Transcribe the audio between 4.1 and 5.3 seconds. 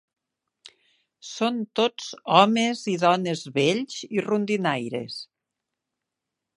i rondinaires.